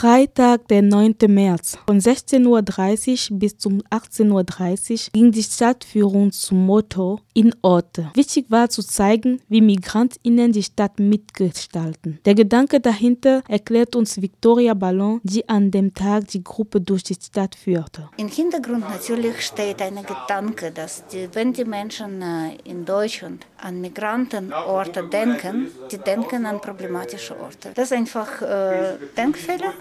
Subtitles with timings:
[0.00, 1.16] Freitag, der 9.
[1.26, 1.76] März.
[1.84, 8.08] Von 16.30 Uhr bis zum 18.30 Uhr ging die Stadtführung zum Motto in Orte.
[8.14, 12.20] Wichtig war zu zeigen, wie MigrantInnen die Stadt mitgestalten.
[12.24, 17.14] Der Gedanke dahinter erklärt uns Victoria Ballon, die an dem Tag die Gruppe durch die
[17.14, 18.08] Stadt führte.
[18.18, 23.80] Im Hintergrund natürlich steht ein Gedanke, dass die, wenn die Menschen äh, in Deutschland an
[23.80, 27.70] Migrantenorte denken, die denken an problematische Orte.
[27.74, 29.74] Das ist einfach äh, Denkfehler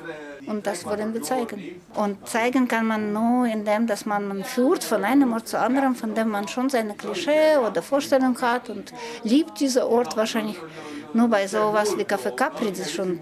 [0.46, 1.82] und das wollen wir zeigen.
[1.96, 6.15] Und zeigen kann man nur, indem dass man, führt von einem Ort zu anderem, von
[6.15, 8.93] dem man schon seine Klischee oder Vorstellung hat und
[9.24, 10.57] liebt diesen Ort wahrscheinlich
[11.14, 13.20] nur bei sowas wie Café Capri, schon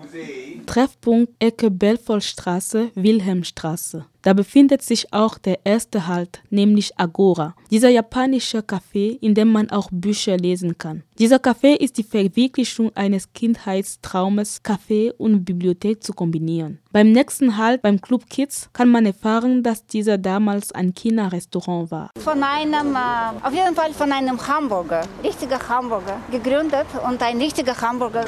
[0.66, 4.06] Treffpunkt Ecke Belfortstraße, Wilhelmstraße.
[4.26, 9.70] Da befindet sich auch der erste Halt, nämlich Agora, dieser japanische Café, in dem man
[9.70, 11.04] auch Bücher lesen kann.
[11.20, 16.80] Dieser Café ist die Verwirklichung eines Kindheitstraumes, Café und Bibliothek zu kombinieren.
[16.92, 22.10] Beim nächsten Halt beim Club Kids kann man erfahren, dass dieser damals ein China-Restaurant war.
[22.18, 27.80] Von einem, äh, auf jeden Fall von einem Hamburger, richtiger Hamburger, gegründet und ein richtiger
[27.80, 28.26] Hamburger,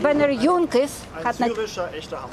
[0.00, 1.52] wenn er jung ist, hat, nat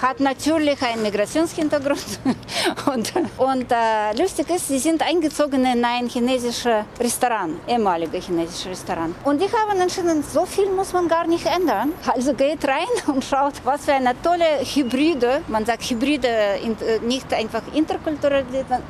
[0.02, 2.20] hat natürlich einen Migrationshintergrund
[2.94, 8.68] und und, und äh, lustig ist, sie sind eingezogen in ein chinesisches Restaurant, ehemaliges chinesisches
[8.68, 9.16] Restaurant.
[9.24, 11.94] Und die haben entschieden, so viel muss man gar nicht ändern.
[12.08, 17.34] Also geht rein und schaut, was für eine tolle Hybride, man sagt Hybride, äh, nicht
[17.34, 18.46] einfach interkulturell,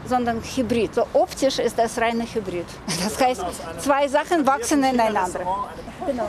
[0.06, 0.96] sondern Hybrid.
[0.96, 2.66] So optisch ist das reine Hybrid.
[3.04, 3.44] Das heißt,
[3.80, 5.42] zwei Sachen wachsen ineinander.
[6.06, 6.28] Genau.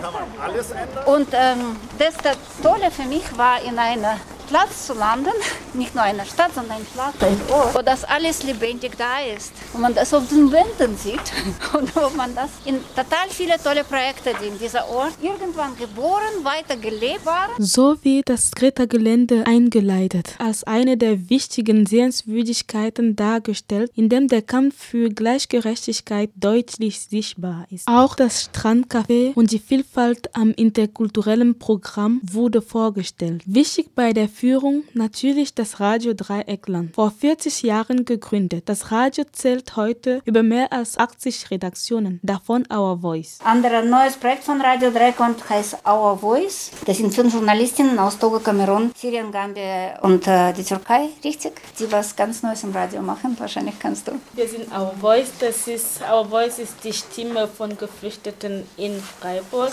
[1.07, 4.17] Und ähm, das, das Tolle für mich war in einer
[4.49, 5.33] Platz zu landen,
[5.75, 9.53] nicht nur eine Stadt, sondern ein Platz, ein Ort, wo das alles lebendig da ist.
[9.73, 11.21] Und man das auf den Wänden sieht
[11.73, 16.45] und wo man das in total viele tolle Projekte, die in dieser Ort irgendwann geboren,
[16.45, 17.51] weiter gelebt waren.
[17.59, 24.75] So wird das Greta-Gelände eingeleitet, als eine der wichtigen Sehenswürdigkeiten dargestellt, in dem der Kampf
[24.77, 27.89] für Gleichgerechtigkeit deutlich sichtbar ist.
[27.89, 33.43] Auch das Strandcafé und die Vielfalt am interkulturellen Programm wurde vorgestellt.
[33.47, 38.69] Wichtig bei der Führung natürlich das Radio Dreieckland, vor 40 Jahren gegründet.
[38.69, 43.39] Das Radio zählt heute über mehr als 80 Redaktionen, davon Our Voice.
[43.45, 46.73] Ein neues Projekt von Radio Dreieckland heißt Our Voice.
[46.85, 51.53] Das sind fünf Journalistinnen aus Togo, Kamerun, Syrien, Gambia und äh, die Türkei, richtig?
[51.79, 54.13] Die was ganz Neues im Radio machen, wahrscheinlich kannst du.
[54.33, 59.73] Wir sind Our Voice, das ist, Our Voice ist die Stimme von Geflüchteten in Freiburg.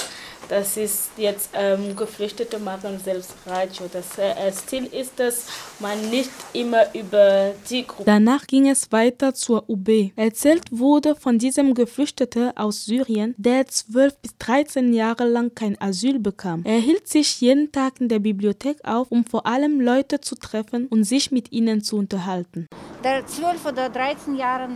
[0.51, 3.89] Das ist jetzt ähm, Geflüchtete machen selbst Radio.
[3.89, 5.47] Das äh, Ziel ist dass
[5.79, 8.03] man nicht immer über die Gruppe.
[8.03, 10.11] Danach ging es weiter zur UB.
[10.17, 16.19] Erzählt wurde von diesem Geflüchteten aus Syrien, der 12 bis 13 Jahre lang kein Asyl
[16.19, 16.63] bekam.
[16.65, 20.87] Er hielt sich jeden Tag in der Bibliothek auf, um vor allem Leute zu treffen
[20.87, 22.67] und sich mit ihnen zu unterhalten.
[23.05, 24.67] Der 12 oder 13 Jahre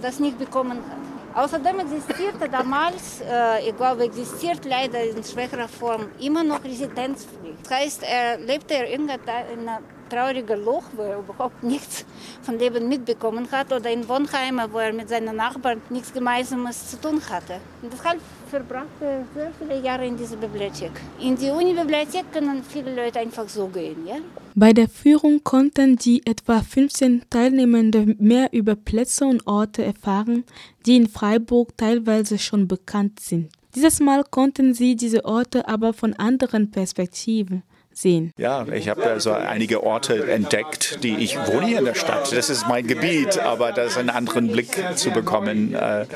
[0.00, 1.07] das nicht bekommen hat
[1.38, 7.58] Außerdem existierte damals, äh, ich glaube, existiert leider in schwächerer Form immer noch Residenzpflicht.
[7.62, 12.04] Das heißt, er lebte in einer traurigen Loch, wo er überhaupt nichts
[12.42, 17.00] von Leben mitbekommen hat, oder in Wohnheimen, wo er mit seinen Nachbarn nichts Gemeinsames zu
[17.00, 17.60] tun hatte.
[17.82, 18.20] Und deshalb
[18.50, 20.92] verbrachte er sehr viele Jahre in dieser Bibliothek.
[21.20, 24.16] In die Uni-Bibliothek können viele Leute einfach so gehen, ja?
[24.54, 30.44] Bei der Führung konnten die etwa 15 Teilnehmenden mehr über Plätze und Orte erfahren,
[30.84, 33.52] die in Freiburg teilweise schon bekannt sind.
[33.74, 37.62] Dieses Mal konnten sie diese Orte aber von anderen Perspektiven
[38.00, 38.32] sehen.
[38.36, 42.32] Ja, ich habe also einige Orte entdeckt, die ich wohne hier in der Stadt.
[42.32, 45.74] Das ist mein Gebiet, aber da ist einen anderen Blick zu bekommen.
[45.74, 46.06] Äh,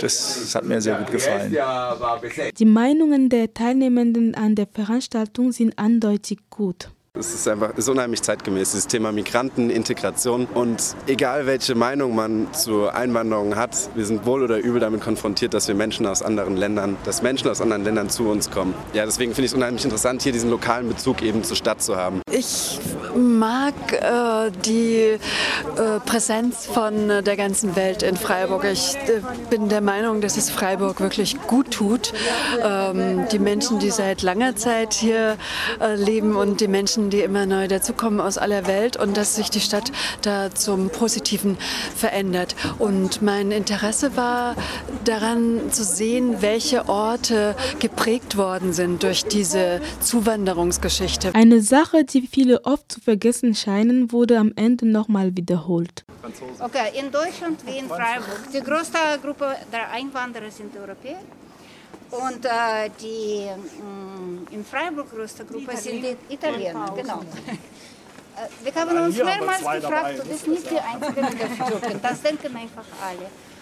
[0.00, 1.56] das hat mir sehr gut gefallen.
[2.58, 6.90] Die Meinungen der Teilnehmenden an der Veranstaltung sind eindeutig gut.
[7.18, 10.46] Es ist einfach ist unheimlich zeitgemäß, dieses Thema Migranten, Integration.
[10.46, 15.52] Und egal welche Meinung man zu Einwanderung hat, wir sind wohl oder übel damit konfrontiert,
[15.52, 18.74] dass wir Menschen aus anderen Ländern, dass Menschen aus anderen Ländern zu uns kommen.
[18.92, 21.96] Ja, deswegen finde ich es unheimlich interessant, hier diesen lokalen Bezug eben zur Stadt zu
[21.96, 22.22] haben.
[22.30, 22.78] Ich
[23.16, 25.18] mag äh, die
[25.76, 28.64] äh, Präsenz von äh, der ganzen Welt in Freiburg.
[28.64, 32.12] Ich äh, bin der Meinung, dass es Freiburg wirklich gut tut.
[32.62, 35.36] Ähm, die Menschen, die seit langer Zeit hier
[35.80, 39.50] äh, leben und die Menschen, die immer neu dazukommen aus aller Welt und dass sich
[39.50, 39.92] die Stadt
[40.22, 41.56] da zum Positiven
[41.96, 42.54] verändert.
[42.78, 44.56] Und mein Interesse war
[45.04, 51.34] daran zu sehen, welche Orte geprägt worden sind durch diese Zuwanderungsgeschichte.
[51.34, 56.04] Eine Sache, die viele oft zu vergessen scheinen, wurde am Ende nochmal wiederholt.
[56.60, 58.40] Okay, in Deutschland wie in Freiburg.
[58.52, 61.20] Die größte Gruppe der Einwanderer sind Europäer.
[62.10, 67.22] Und äh, die mh, mm, in Freiburg größte Gruppe die sind die Italiener, genau.
[68.64, 72.00] Wir haben uns mehrmals gefragt, du bist nicht die Einzige mit der Türken.
[72.02, 73.26] Das denken einfach alle.